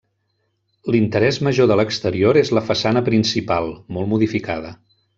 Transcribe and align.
L'interès 0.95 1.37
major 1.49 1.69
de 1.71 1.77
l'exterior 1.81 2.41
és 2.43 2.53
la 2.59 2.65
façana 2.71 3.07
principal, 3.13 3.71
molt 3.99 4.13
modificada. 4.17 4.77